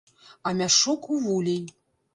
[0.49, 1.63] А мяшок у вулей!